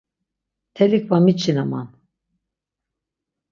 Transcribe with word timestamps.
Mtelik 0.69 1.05
var 1.11 1.19
miçinaman. 1.25 1.87